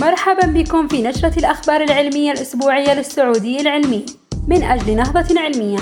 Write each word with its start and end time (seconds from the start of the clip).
مرحبا 0.00 0.46
بكم 0.46 0.88
في 0.88 1.02
نشرة 1.02 1.38
الأخبار 1.38 1.80
العلمية 1.80 2.32
الأسبوعية 2.32 2.94
للسعودي 2.94 3.60
العلمي. 3.60 4.06
من 4.48 4.62
أجل 4.62 4.96
نهضة 4.96 5.40
علمية. 5.40 5.78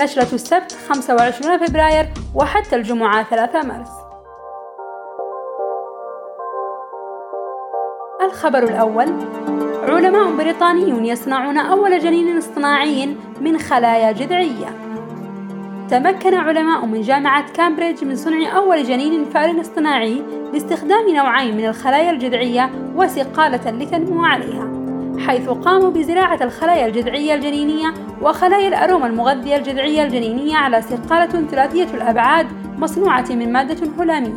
نشرة 0.00 0.34
السبت 0.34 0.76
25 0.88 1.66
فبراير 1.66 2.08
وحتى 2.34 2.76
الجمعة 2.76 3.30
3 3.30 3.62
مارس. 3.62 3.90
الخبر 8.24 8.62
الأول. 8.62 9.06
علماء 9.82 10.36
بريطانيون 10.36 11.04
يصنعون 11.04 11.58
أول 11.58 11.98
جنين 11.98 12.38
اصطناعي 12.38 13.16
من 13.40 13.58
خلايا 13.58 14.12
جذعية. 14.12 14.83
تمكن 15.94 16.34
علماء 16.34 16.86
من 16.86 17.00
جامعة 17.00 17.52
كامبريدج 17.52 18.04
من 18.04 18.16
صنع 18.16 18.56
أول 18.56 18.84
جنين 18.84 19.24
فار 19.24 19.60
اصطناعي 19.60 20.22
باستخدام 20.52 21.08
نوعين 21.08 21.56
من 21.56 21.66
الخلايا 21.66 22.10
الجذعية 22.10 22.70
وسقالة 22.96 23.70
لتنمو 23.70 24.24
عليها 24.24 24.68
حيث 25.26 25.48
قاموا 25.48 25.90
بزراعة 25.90 26.38
الخلايا 26.42 26.86
الجذعية 26.86 27.34
الجنينية 27.34 27.94
وخلايا 28.22 28.68
الأرومة 28.68 29.06
المغذية 29.06 29.56
الجذعية 29.56 30.02
الجنينية 30.02 30.56
على 30.56 30.82
سقالة 30.82 31.46
ثلاثية 31.46 31.94
الأبعاد 31.94 32.46
مصنوعة 32.78 33.26
من 33.30 33.52
مادة 33.52 33.88
هلامية 33.98 34.34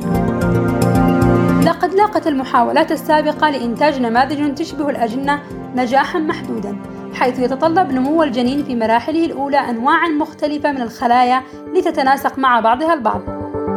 لقد 1.66 1.94
لاقت 1.94 2.28
المحاولات 2.28 2.92
السابقة 2.92 3.50
لإنتاج 3.50 4.02
نماذج 4.02 4.56
تشبه 4.56 4.90
الأجنة 4.90 5.40
نجاحا 5.76 6.20
محدودا 6.20 6.78
حيث 7.20 7.40
يتطلب 7.40 7.92
نمو 7.92 8.24
الجنين 8.24 8.64
في 8.64 8.76
مراحله 8.76 9.26
الأولى 9.26 9.58
أنواع 9.58 10.08
مختلفة 10.08 10.72
من 10.72 10.82
الخلايا 10.82 11.44
لتتناسق 11.74 12.40
مع 12.40 12.60
بعضها 12.60 12.94
البعض. 12.94 13.22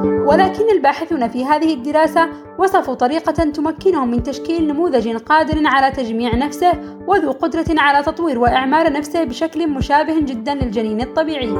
ولكن 0.04 0.70
الباحثون 0.72 1.28
في 1.28 1.44
هذه 1.44 1.74
الدراسة 1.74 2.28
وصفوا 2.58 2.94
طريقة 2.94 3.32
تمكنهم 3.32 4.10
من 4.10 4.22
تشكيل 4.22 4.66
نموذج 4.66 5.16
قادر 5.16 5.66
على 5.66 5.90
تجميع 5.90 6.36
نفسه 6.36 6.72
وذو 7.06 7.32
قدرة 7.32 7.64
على 7.78 8.02
تطوير 8.02 8.38
وإعمار 8.38 8.92
نفسه 8.92 9.24
بشكل 9.24 9.70
مشابه 9.70 10.20
جدا 10.20 10.54
للجنين 10.54 11.00
الطبيعي. 11.00 11.50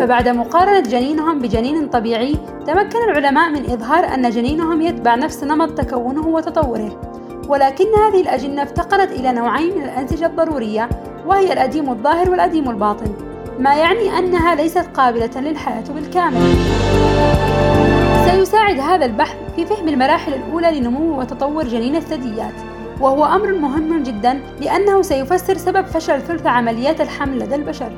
فبعد 0.00 0.28
مقارنة 0.28 0.80
جنينهم 0.80 1.38
بجنين 1.38 1.88
طبيعي 1.88 2.36
تمكن 2.66 2.98
العلماء 3.08 3.50
من 3.50 3.70
إظهار 3.70 4.14
أن 4.14 4.30
جنينهم 4.30 4.82
يتبع 4.82 5.14
نفس 5.14 5.44
نمط 5.44 5.78
تكونه 5.78 6.28
وتطوره. 6.28 7.13
ولكن 7.48 7.84
هذه 8.06 8.20
الأجنة 8.20 8.62
افتقرت 8.62 9.12
إلى 9.12 9.32
نوعين 9.32 9.78
من 9.78 9.84
الأنسجة 9.84 10.26
الضرورية 10.26 10.88
وهي 11.26 11.52
الأديم 11.52 11.90
الظاهر 11.90 12.30
والأديم 12.30 12.70
الباطن 12.70 13.12
ما 13.58 13.74
يعني 13.74 14.18
أنها 14.18 14.54
ليست 14.54 14.86
قابلة 14.94 15.30
للحياة 15.36 15.84
بالكامل. 15.94 16.56
سيساعد 18.24 18.80
هذا 18.80 19.04
البحث 19.04 19.36
في 19.56 19.66
فهم 19.66 19.88
المراحل 19.88 20.34
الأولى 20.34 20.80
لنمو 20.80 21.20
وتطور 21.20 21.64
جنين 21.64 21.96
الثدييات 21.96 22.54
وهو 23.00 23.24
أمر 23.24 23.52
مهم 23.52 24.02
جدا 24.02 24.40
لأنه 24.60 25.02
سيفسر 25.02 25.56
سبب 25.56 25.86
فشل 25.86 26.20
ثلث 26.20 26.46
عمليات 26.46 27.00
الحمل 27.00 27.38
لدى 27.38 27.54
البشر. 27.54 27.92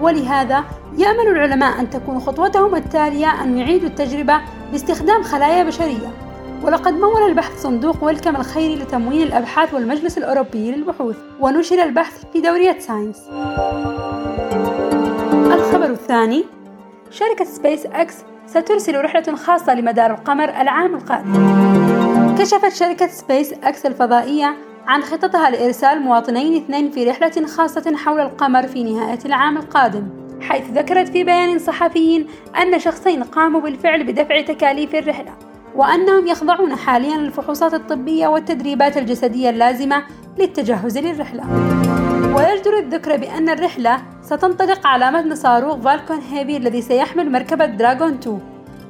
ولهذا 0.00 0.64
يأمل 0.98 1.28
العلماء 1.28 1.80
أن 1.80 1.90
تكون 1.90 2.20
خطوتهم 2.20 2.74
التالية 2.74 3.42
أن 3.42 3.58
يعيدوا 3.58 3.88
التجربة 3.88 4.40
باستخدام 4.72 5.22
خلايا 5.22 5.64
بشرية. 5.64 6.25
ولقد 6.62 6.92
مول 6.92 7.22
البحث 7.28 7.62
صندوق 7.62 8.04
ويلكم 8.04 8.36
الخيري 8.36 8.76
لتمويل 8.76 9.22
الأبحاث 9.22 9.74
والمجلس 9.74 10.18
الأوروبي 10.18 10.70
للبحوث 10.70 11.16
ونشر 11.40 11.82
البحث 11.82 12.24
في 12.32 12.40
دورية 12.40 12.78
ساينس. 12.78 13.22
الخبر 15.32 15.90
الثاني 15.90 16.44
شركة 17.10 17.44
سبيس 17.44 17.86
أكس 17.86 18.14
سترسل 18.46 19.04
رحلة 19.04 19.36
خاصة 19.36 19.74
لمدار 19.74 20.10
القمر 20.10 20.48
العام 20.48 20.94
القادم. 20.94 21.56
كشفت 22.38 22.72
شركة 22.72 23.06
سبيس 23.06 23.52
أكس 23.52 23.86
الفضائية 23.86 24.56
عن 24.86 25.02
خططها 25.02 25.50
لإرسال 25.50 26.00
مواطنين 26.00 26.62
اثنين 26.62 26.90
في 26.90 27.04
رحلة 27.10 27.46
خاصة 27.46 27.96
حول 27.96 28.20
القمر 28.20 28.66
في 28.66 28.84
نهاية 28.84 29.18
العام 29.24 29.56
القادم 29.56 30.08
حيث 30.40 30.70
ذكرت 30.70 31.08
في 31.08 31.24
بيان 31.24 31.58
صحفي 31.58 32.26
أن 32.62 32.78
شخصين 32.78 33.22
قاموا 33.22 33.60
بالفعل 33.60 34.04
بدفع 34.04 34.40
تكاليف 34.40 34.94
الرحلة. 34.94 35.45
وأنهم 35.76 36.26
يخضعون 36.26 36.76
حاليا 36.76 37.16
للفحوصات 37.16 37.74
الطبية 37.74 38.26
والتدريبات 38.26 38.96
الجسدية 38.96 39.50
اللازمة 39.50 40.02
للتجهز 40.38 40.98
للرحلة. 40.98 41.42
ويجدر 42.36 42.78
الذكر 42.78 43.16
بأن 43.16 43.48
الرحلة 43.48 43.98
ستنطلق 44.22 44.86
على 44.86 45.10
متن 45.10 45.34
صاروخ 45.34 45.76
فالكون 45.76 46.18
هيفي 46.18 46.56
الذي 46.56 46.82
سيحمل 46.82 47.32
مركبة 47.32 47.66
دراغون 47.66 48.12
2 48.12 48.40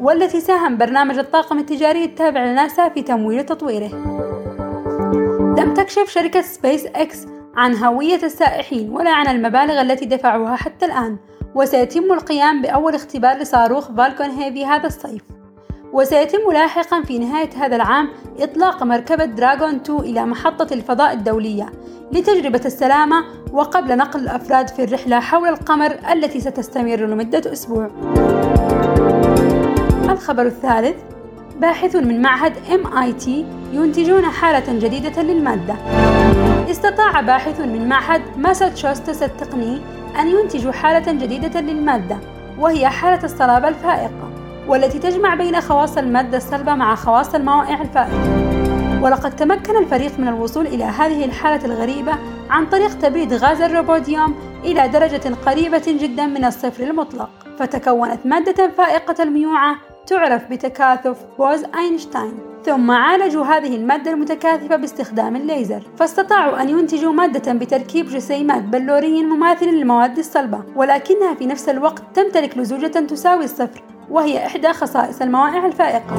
والتي 0.01 0.41
ساهم 0.41 0.77
برنامج 0.77 1.19
الطاقم 1.19 1.59
التجاري 1.59 2.05
التابع 2.05 2.45
لناسا 2.45 2.89
في 2.89 3.03
تمويل 3.03 3.45
تطويره. 3.45 3.91
لم 5.59 5.75
تكشف 5.75 6.11
شركة 6.11 6.43
سبيس 6.43 6.87
إكس 6.87 7.27
عن 7.57 7.77
هوية 7.77 8.23
السائحين 8.23 8.91
ولا 8.91 9.11
عن 9.11 9.27
المبالغ 9.27 9.81
التي 9.81 10.05
دفعوها 10.05 10.57
حتى 10.57 10.87
الآن 10.87 11.17
وسيتم 11.55 12.13
القيام 12.13 12.63
بأول 12.63 12.95
اختبار 12.95 13.39
لصاروخ 13.39 13.93
فالكون 13.93 14.27
هيفي 14.27 14.67
هذا 14.67 14.87
الصيف. 14.87 15.23
وسيتم 15.97 16.53
لاحقا 16.53 17.03
في 17.03 17.19
نهاية 17.19 17.51
هذا 17.57 17.77
العام 17.77 18.09
إطلاق 18.39 18.83
مركبة 18.83 19.25
دراغون 19.25 19.75
2 19.75 20.01
إلى 20.01 20.27
محطة 20.27 20.75
الفضاء 20.75 21.13
الدولية 21.13 21.73
لتجربة 22.13 22.61
السلامة 22.65 23.25
وقبل 23.53 23.97
نقل 23.97 24.21
الأفراد 24.21 24.69
في 24.69 24.85
الرحلة 24.85 25.21
حول 25.21 25.49
القمر 25.49 25.97
التي 26.13 26.41
ستستمر 26.41 26.97
لمدة 26.97 27.53
أسبوع. 27.53 27.91
الخبر 30.11 30.47
الثالث 30.47 30.97
باحث 31.61 31.97
من 31.97 32.23
معهد 32.23 32.53
MIT 32.57 33.29
ينتجون 33.73 34.25
حالة 34.25 34.79
جديدة 34.79 35.23
للمادة. 35.23 35.75
استطاع 36.71 37.21
باحث 37.21 37.61
من 37.61 37.89
معهد 37.89 38.23
ماساتشوستس 38.37 39.23
التقني 39.23 39.81
أن 40.21 40.29
ينتجوا 40.29 40.73
حالة 40.73 41.13
جديدة 41.13 41.61
للمادة 41.61 42.17
وهي 42.59 42.89
حالة 42.89 43.25
الصلابة 43.25 43.69
الفائقة. 43.69 44.26
والتي 44.69 44.99
تجمع 44.99 45.35
بين 45.35 45.61
خواص 45.61 45.99
المادة 45.99 46.37
الصلبة 46.37 46.75
مع 46.75 46.95
خواص 46.95 47.35
الموائع 47.35 47.83
الفائقة 47.83 48.37
ولقد 49.03 49.37
تمكن 49.37 49.77
الفريق 49.77 50.19
من 50.19 50.29
الوصول 50.29 50.67
إلى 50.67 50.85
هذه 50.85 51.25
الحالة 51.25 51.65
الغريبة 51.65 52.13
عن 52.51 52.67
طريق 52.67 52.99
تبريد 52.99 53.35
غاز 53.35 53.61
الروبيديوم 53.61 54.35
إلى 54.65 54.89
درجة 54.89 55.35
قريبة 55.47 55.83
جدا 55.87 56.27
من 56.27 56.45
الصفر 56.45 56.83
المطلق. 56.83 57.31
فتكونت 57.59 58.27
مادة 58.27 58.69
فائقة 58.69 59.23
الميوعة 59.23 59.77
تعرف 60.07 60.51
بتكاثف 60.51 61.17
بوز 61.39 61.65
أينشتاين 61.79 62.39
ثم 62.65 62.91
عالجوا 62.91 63.45
هذه 63.45 63.77
المادة 63.77 64.11
المتكاثفة 64.11 64.77
باستخدام 64.77 65.37
الليزر. 65.37 65.83
فاستطاعوا 65.97 66.63
أن 66.63 66.69
ينتجوا 66.69 67.13
مادة 67.13 67.53
بتركيب 67.53 68.07
جسيمات 68.07 68.63
بلوري 68.63 69.23
مماثل 69.23 69.67
للمواد 69.67 70.19
الصلبة 70.19 70.63
ولكنها 70.77 71.35
في 71.35 71.47
نفس 71.47 71.69
الوقت 71.69 72.03
تمتلك 72.15 72.59
لزوجة 72.59 72.87
تساوي 72.87 73.45
الصفر. 73.45 73.96
وهي 74.11 74.47
إحدى 74.47 74.73
خصائص 74.73 75.23
الموائع 75.23 75.67
الفائقة. 75.67 76.15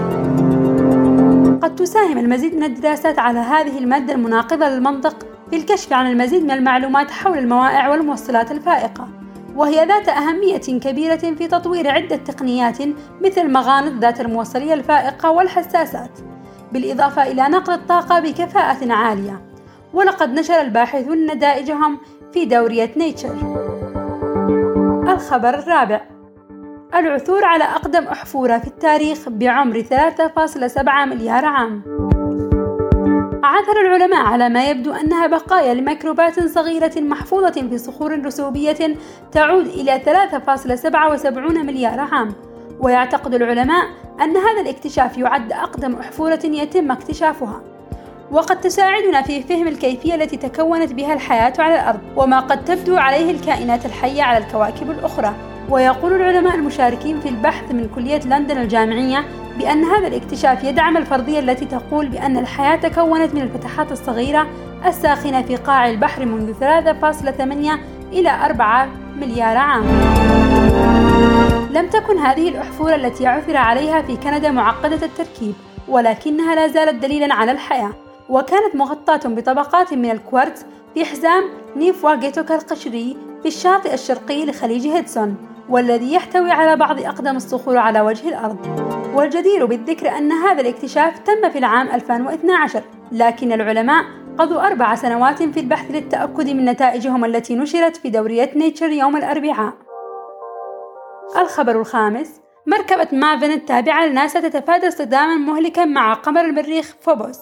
قد 1.62 1.76
تساهم 1.76 2.18
المزيد 2.18 2.56
من 2.56 2.64
الدراسات 2.64 3.20
على 3.20 3.40
هذه 3.40 3.78
المادة 3.78 4.14
المناقضة 4.14 4.70
للمنطق 4.70 5.26
في 5.50 5.56
الكشف 5.56 5.94
عن 5.94 6.12
المزيد 6.12 6.44
من 6.44 6.52
المعلومات 6.52 7.12
حول 7.12 7.38
الموائع 7.38 7.90
والموصلات 7.90 8.52
الفائقة 8.52 9.08
وهي 9.56 9.86
ذات 9.86 10.10
أهمية 10.10 10.80
كبيرة 10.80 11.16
في 11.16 11.48
تطوير 11.48 11.92
عدة 11.92 12.16
تقنيات 12.16 12.78
مثل 13.22 13.42
المغانط 13.42 14.02
ذات 14.02 14.22
الموصلية 14.22 14.74
الفائقة 14.74 15.32
والحساسات 15.32 16.12
بالإضافة 16.72 17.24
إلى 17.24 17.42
نقل 17.42 17.74
الطاقة 17.74 18.20
بكفاءة 18.20 18.94
عالية. 18.94 19.42
ولقد 19.94 20.40
نشر 20.40 20.62
الباحثون 20.62 21.26
نتائجهم 21.26 21.98
في 22.34 22.46
دورية 22.46 22.92
نيتشر 22.98 23.36
الخبر 25.08 25.60
الرابع. 25.60 26.17
العثور 26.96 27.46
على 27.46 27.64
أقدم 27.64 28.04
أحفورة 28.04 28.58
في 28.58 28.68
التاريخ 28.68 29.30
بعمر 29.30 29.82
3.7 29.82 31.06
مليار 31.06 31.46
عام. 31.46 31.82
عثر 33.44 33.82
العلماء 33.82 34.26
على 34.26 34.50
ما 34.50 34.70
يبدو 34.70 34.94
أنها 34.94 35.28
بقايا 35.28 35.74
لميكروبات 35.74 36.44
صغيرة 36.44 36.92
محفوظة 36.98 37.52
في 37.70 37.78
صخور 37.78 38.26
رسوبية 38.26 38.96
تعود 39.32 39.66
إلى 39.68 40.02
3.77 40.06 41.66
مليار 41.66 42.00
عام. 42.00 42.34
ويعتقد 42.80 43.34
العلماء 43.34 43.86
أن 44.22 44.38
هذا 44.38 44.62
الاكتشاف 44.62 45.18
يعد 45.18 45.52
أقدم 45.52 45.96
أحفورة 45.96 46.42
يتم 46.44 46.92
اكتشافها. 46.92 47.62
وقد 48.32 48.62
تساعدنا 48.62 49.22
في 49.22 49.44
فهم 49.44 49.68
الكيفية 49.68 50.16
التي 50.16 50.38
تكونت 50.38 50.94
بها 50.94 51.14
الحياة 51.14 51.54
على 51.60 51.76
الأرض 51.76 52.00
وما 52.16 52.40
قد 52.40 52.66
تبدو 52.66 52.98
عليه 52.98 53.32
الكائنات 53.32 53.86
الحية 53.86 54.24
على 54.24 54.46
الكواكب 54.46 54.92
الأخرى. 54.92 55.34
ويقول 55.70 56.14
العلماء 56.14 56.56
المشاركين 56.56 57.20
في 57.20 57.30
البحث 57.30 57.72
من 57.72 57.90
كلية 57.96 58.20
لندن 58.26 58.58
الجامعية 58.58 59.26
بأن 59.58 59.84
هذا 59.84 60.08
الاكتشاف 60.08 60.64
يدعم 60.64 60.98
الفرضية 60.98 61.40
التي 61.40 61.66
تقول 61.66 62.08
بأن 62.08 62.38
الحياة 62.38 62.76
تكونت 62.76 63.36
من 63.36 63.42
الفتحات 63.42 63.92
الصغيرة 63.92 64.48
الساخنة 64.86 65.42
في 65.42 65.56
قاع 65.56 65.90
البحر 65.90 66.26
منذ 66.26 66.54
3.8 66.54 67.80
إلى 68.14 68.46
4 68.46 68.88
مليار 69.20 69.58
عام. 69.58 69.84
لم 71.72 71.88
تكن 71.88 72.18
هذه 72.18 72.50
الأحفور 72.50 72.96
التي 72.96 73.28
عثر 73.28 73.58
عليها 73.58 74.02
في 74.02 74.18
كندا 74.18 74.52
معقدة 74.52 75.06
التركيب، 75.06 75.54
ولكنها 75.88 76.56
لا 76.56 76.68
زالت 76.68 77.04
دليلا 77.04 77.34
على 77.34 77.52
الحياة، 77.52 77.94
وكانت 78.30 78.76
مغطاة 78.76 79.30
بطبقات 79.30 79.94
من 79.94 80.12
الكوارتز 80.12 80.66
في 80.94 81.06
حزام 81.06 81.44
نيفواغيتوكا 81.76 82.56
القشري 82.56 83.18
في 83.42 83.48
الشاطئ 83.48 83.94
الشرقي 83.94 84.46
لخليج 84.46 84.88
هيدسون 84.88 85.36
والذي 85.70 86.14
يحتوي 86.14 86.52
على 86.52 86.76
بعض 86.76 87.02
أقدم 87.02 87.36
الصخور 87.36 87.78
على 87.78 88.02
وجه 88.02 88.30
الأرض. 88.30 88.88
والجدير 89.16 89.66
بالذكر 89.66 90.18
أن 90.18 90.32
هذا 90.32 90.62
الاكتشاف 90.62 91.20
تم 91.20 91.50
في 91.50 91.58
العام 91.58 91.88
2012 91.88 92.84
لكن 93.12 93.52
العلماء 93.52 94.06
قضوا 94.38 94.68
أربع 94.68 94.96
سنوات 94.96 95.44
في 95.44 95.60
البحث 95.60 95.92
للتأكد 95.92 96.50
من 96.50 96.66
نتائجهم 96.66 97.26
التي 97.26 97.56
نشرت 97.56 97.98
في 97.98 98.10
دورية 98.10 98.50
نيتشر 98.56 98.90
يوم 98.90 99.18
الأربعاء. 99.18 99.74
الخبر 101.38 101.80
الخامس 101.82 102.42
مركبة 102.66 103.08
مافن 103.12 103.52
التابعة 103.52 104.06
لناسا 104.06 104.40
تتفادى 104.40 104.88
اصطداما 104.88 105.36
مهلكا 105.36 105.86
مع 105.86 106.14
قمر 106.14 106.42
المريخ 106.42 106.96
فوبوس. 107.02 107.40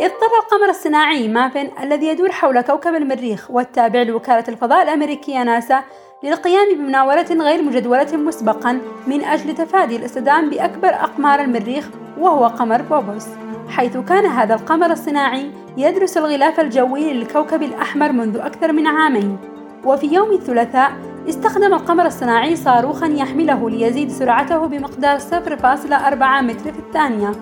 اضطر 0.00 0.32
القمر 0.42 0.68
الصناعي 0.68 1.28
مافن 1.28 1.70
الذي 1.82 2.06
يدور 2.06 2.32
حول 2.32 2.60
كوكب 2.60 2.94
المريخ 2.94 3.50
والتابع 3.50 4.02
لوكالة 4.02 4.44
الفضاء 4.48 4.82
الأمريكية 4.82 5.42
ناسا 5.42 5.84
للقيام 6.22 6.74
بمناورة 6.78 7.26
غير 7.30 7.62
مجدولة 7.62 8.16
مسبقا 8.16 8.80
من 9.06 9.24
أجل 9.24 9.54
تفادي 9.54 9.96
الاصطدام 9.96 10.50
بأكبر 10.50 10.88
أقمار 10.88 11.40
المريخ 11.40 11.88
وهو 12.18 12.46
قمر 12.46 12.82
فوبوس 12.82 13.26
حيث 13.68 13.96
كان 13.96 14.26
هذا 14.26 14.54
القمر 14.54 14.92
الصناعي 14.92 15.50
يدرس 15.76 16.16
الغلاف 16.16 16.60
الجوي 16.60 17.12
للكوكب 17.12 17.62
الأحمر 17.62 18.12
منذ 18.12 18.36
أكثر 18.36 18.72
من 18.72 18.86
عامين. 18.86 19.38
وفي 19.84 20.06
يوم 20.06 20.32
الثلاثاء 20.32 20.92
استخدم 21.28 21.74
القمر 21.74 22.06
الصناعي 22.06 22.56
صاروخا 22.56 23.06
يحمله 23.06 23.70
ليزيد 23.70 24.10
سرعته 24.10 24.66
بمقدار 24.66 25.18
0.4 25.18 26.42
متر 26.42 26.72
في 26.72 26.78
الثانية 26.78 27.32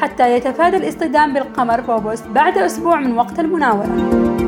حتى 0.00 0.36
يتفادى 0.36 0.76
الاصطدام 0.76 1.34
بالقمر 1.34 1.82
فوبوس 1.82 2.22
بعد 2.22 2.58
أسبوع 2.58 3.00
من 3.00 3.16
وقت 3.18 3.40
المناورة 3.40 4.45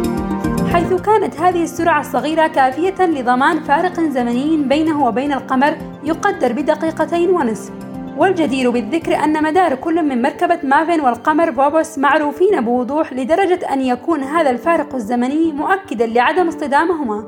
حيث 0.72 0.92
كانت 0.92 1.40
هذه 1.40 1.62
السرعة 1.62 2.00
الصغيرة 2.00 2.46
كافية 2.46 3.06
لضمان 3.06 3.60
فارق 3.60 4.00
زمني 4.00 4.56
بينه 4.56 5.04
وبين 5.06 5.32
القمر 5.32 5.76
يقدر 6.04 6.52
بدقيقتين 6.52 7.30
ونصف. 7.30 7.72
والجدير 8.16 8.70
بالذكر 8.70 9.16
أن 9.16 9.42
مدار 9.42 9.74
كل 9.74 10.02
من 10.02 10.22
مركبة 10.22 10.58
مافن 10.62 11.00
والقمر 11.00 11.52
فوبوس 11.52 11.98
معروفين 11.98 12.60
بوضوح 12.60 13.12
لدرجة 13.12 13.72
أن 13.72 13.80
يكون 13.80 14.22
هذا 14.22 14.50
الفارق 14.50 14.94
الزمني 14.94 15.52
مؤكدا 15.52 16.06
لعدم 16.06 16.48
اصطدامهما. 16.48 17.24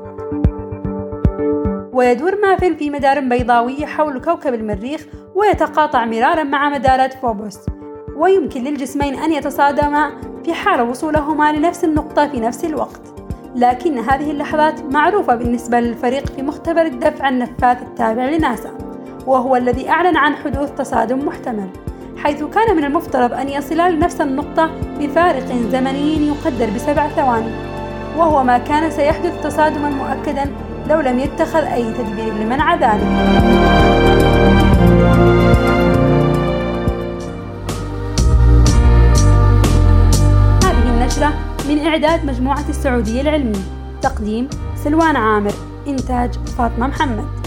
ويدور 1.93 2.41
مافن 2.41 2.75
في 2.75 2.89
مدار 2.89 3.19
بيضاوية 3.19 3.85
حول 3.85 4.21
كوكب 4.21 4.53
المريخ 4.53 5.05
ويتقاطع 5.35 6.05
مرارا 6.05 6.43
مع 6.43 6.69
مدارات 6.69 7.13
فوبوس 7.13 7.57
ويمكن 8.15 8.63
للجسمين 8.63 9.15
أن 9.15 9.31
يتصادما 9.31 10.11
في 10.43 10.53
حال 10.53 10.81
وصولهما 10.81 11.51
لنفس 11.51 11.83
النقطة 11.83 12.27
في 12.27 12.39
نفس 12.39 12.65
الوقت. 12.65 13.20
لكن 13.55 13.99
هذه 13.99 14.31
اللحظات 14.31 14.83
معروفة 14.83 15.35
بالنسبة 15.35 15.79
للفريق 15.79 16.25
في 16.25 16.41
مختبر 16.41 16.81
الدفع 16.81 17.29
النفاث 17.29 17.81
التابع 17.81 18.25
لناسا 18.25 18.71
وهو 19.27 19.55
الذي 19.55 19.89
أعلن 19.89 20.17
عن 20.17 20.35
حدوث 20.35 20.71
تصادم 20.71 21.27
محتمل 21.27 21.69
حيث 22.17 22.43
كان 22.43 22.75
من 22.75 22.83
المفترض 22.83 23.33
أن 23.33 23.49
يصلا 23.49 23.89
لنفس 23.89 24.21
النقطة 24.21 24.69
بفارق 24.99 25.45
زمني 25.71 26.27
يقدر 26.27 26.69
بسبع 26.75 27.07
ثواني 27.07 27.51
وهو 28.17 28.43
ما 28.43 28.57
كان 28.57 28.91
سيحدث 28.91 29.43
تصادما 29.43 29.89
مؤكدا 29.89 30.51
لو 30.89 30.99
لم 30.99 31.19
يتخذ 31.19 31.63
أي 31.63 31.93
تدبير 31.93 32.33
لمنع 32.33 32.75
ذلك. 32.75 34.20
إعداد 42.05 42.25
مجموعة 42.25 42.69
السعودية 42.69 43.21
العلمية. 43.21 43.63
تقديم 44.01 44.49
سلوان 44.83 45.15
عامر 45.15 45.53
إنتاج 45.87 46.33
فاطمة 46.33 46.87
محمد. 46.87 47.40